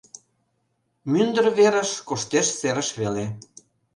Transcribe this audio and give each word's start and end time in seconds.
Мӱндыр 1.11 1.45
верыш 1.57 1.91
коштеш 2.07 2.47
серыш 2.59 2.89
веле. 2.99 3.25